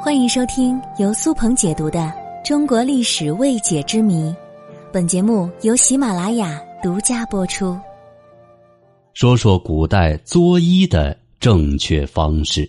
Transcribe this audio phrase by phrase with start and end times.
[0.00, 1.98] 欢迎收听由苏鹏解读的
[2.46, 4.30] 《中国历史未解之谜》，
[4.92, 7.76] 本节目由喜马拉雅独家播出。
[9.12, 12.68] 说说古代作揖的正确方式。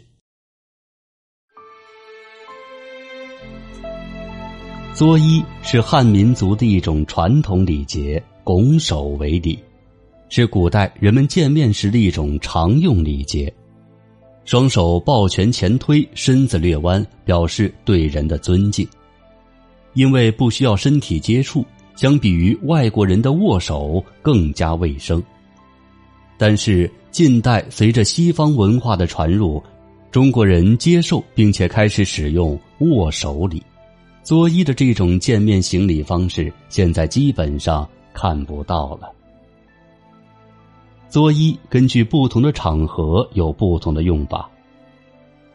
[4.95, 9.57] 作揖是汉民族的一种传统礼节，拱手为礼，
[10.29, 13.53] 是古代人们见面时的一种常用礼节。
[14.49, 18.87] 双手抱拳前推，身子略弯，表示对人的尊敬。
[19.93, 21.63] 因为不需要身体接触，
[21.95, 25.21] 相比于外国人的握手更加卫生。
[26.35, 29.61] 但是近代随着西方文化的传入，
[30.09, 33.61] 中国人接受并且开始使用握手礼，
[34.23, 39.13] 作揖的这种见面行礼方式，现在基本上看不到了。
[41.09, 44.49] 作揖根据不同的场合有不同的用法。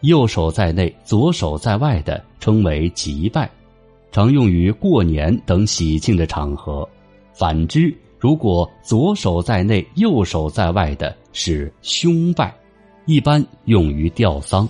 [0.01, 3.49] 右手在内，左手在外的称为吉拜，
[4.13, 6.87] 常用于过年等喜庆的场合。
[7.33, 12.55] 反之，如果左手在内，右手在外的是凶拜，
[13.07, 14.69] 一般用于吊丧。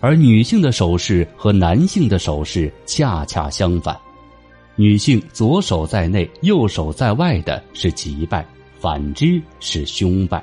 [0.00, 3.96] 而女性的手势和男性的手势恰恰相反，
[4.74, 8.44] 女性左手在内，右手在外的是吉拜。
[8.82, 10.42] 反之是凶败，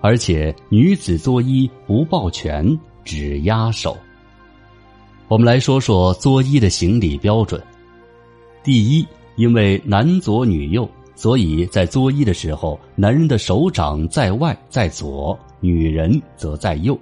[0.00, 2.64] 而且女子作揖不抱拳，
[3.04, 3.96] 只压手。
[5.26, 7.60] 我们来说说作揖的行礼标准。
[8.62, 16.96] 第一，因为男左女右，所以在作揖的时候，男人的手掌在外在左，女人则在右。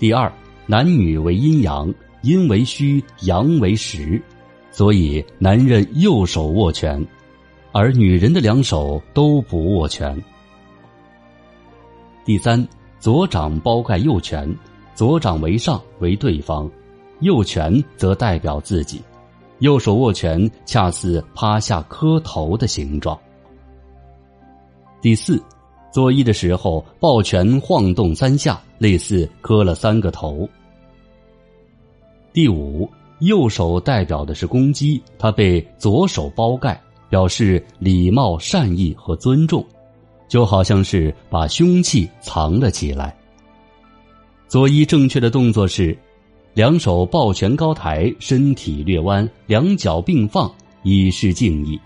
[0.00, 0.32] 第二，
[0.66, 4.20] 男女为阴阳，阴为虚，阳为实，
[4.72, 7.06] 所以男人右手握拳。
[7.78, 10.18] 而女人的两手都不握拳。
[12.24, 12.66] 第三，
[12.98, 14.50] 左掌包盖右拳，
[14.94, 16.70] 左掌为上为对方，
[17.20, 19.02] 右拳则代表自己，
[19.58, 23.18] 右手握拳恰似趴下磕头的形状。
[25.02, 25.38] 第四，
[25.92, 30.48] 作揖的时候抱拳晃动三下，类似磕了三个头。
[32.32, 36.80] 第五，右手代表的是公鸡，它被左手包盖。
[37.08, 39.64] 表示礼貌、善意和尊重，
[40.28, 43.16] 就好像是把凶器藏了起来。
[44.48, 45.96] 作揖正确的动作是：
[46.54, 50.52] 两手抱拳高抬，身体略弯，两脚并放，
[50.82, 51.78] 以示敬意。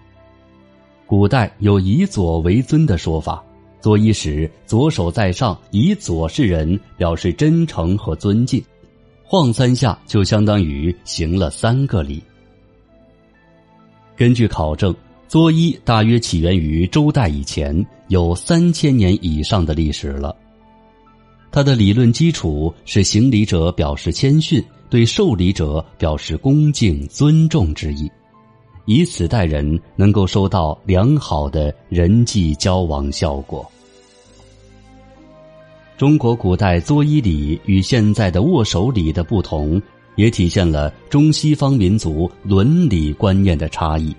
[1.06, 3.42] 古代有以左为尊的说法，
[3.80, 8.62] 作揖时左手在上，以左示人，表示真诚和尊敬。
[9.25, 12.22] 晃三下就相当于行了三个礼。
[14.16, 14.94] 根据考证。
[15.30, 20.34] 作揖大约起源于周代以前，有三千年以上的历史了。
[21.52, 28.10] 它的理论基础是行礼者表示谦逊，对受礼者表示恭敬尊重之意，
[28.86, 33.64] 以此待人能够收到良好的人际交往效果。
[35.97, 39.80] 中国古代作揖礼与现在的握手礼的不同，
[40.16, 44.12] 也体现了中西方民族伦理观念的差异。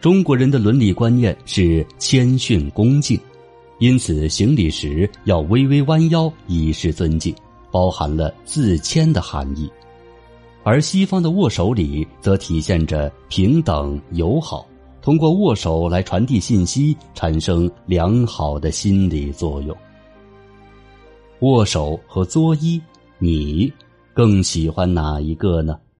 [0.00, 3.20] 中国人的伦理观念是谦逊恭敬，
[3.80, 7.34] 因此行礼时要微微弯腰以示尊敬，
[7.70, 9.68] 包含了自谦的含义；
[10.62, 14.66] 而西方的握手礼则体现着平等友好，
[15.02, 19.76] 通过握手来传递信息，产生良好的心理作用。
[21.40, 22.80] 握手和作揖，
[23.18, 23.70] 你
[24.14, 25.78] 更喜欢哪一个呢？